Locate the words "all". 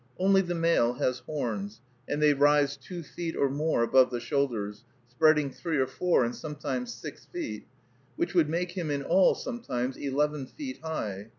9.03-9.35